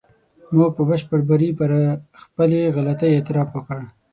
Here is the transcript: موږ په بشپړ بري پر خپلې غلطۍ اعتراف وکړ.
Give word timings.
موږ 0.53 0.69
په 0.75 0.81
بشپړ 0.89 1.19
بري 1.29 1.49
پر 1.59 1.69
خپلې 2.21 2.59
غلطۍ 2.75 3.11
اعتراف 3.13 3.49
وکړ. 3.53 3.79